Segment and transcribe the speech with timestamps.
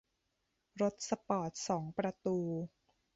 [0.81, 2.37] รถสปอร์ตสองประตู